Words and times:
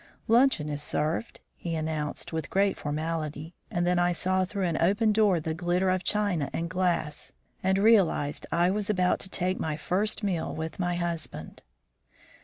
"Luncheon 0.27 0.67
is 0.67 0.81
served," 0.81 1.41
he 1.55 1.75
announced, 1.75 2.33
with 2.33 2.49
great 2.49 2.75
formality; 2.75 3.53
and 3.69 3.85
then 3.85 3.99
I 3.99 4.13
saw 4.13 4.45
through 4.45 4.65
an 4.65 4.81
open 4.81 5.11
door 5.11 5.39
the 5.39 5.53
glitter 5.53 5.91
of 5.91 6.03
china 6.03 6.49
and 6.53 6.71
glass, 6.71 7.33
and 7.61 7.77
realized 7.77 8.47
I 8.51 8.71
was 8.71 8.89
about 8.89 9.19
to 9.19 9.29
take 9.29 9.59
my 9.59 9.77
first 9.77 10.23
meal 10.23 10.55
with 10.55 10.79
my 10.79 10.95
husband. 10.95 11.61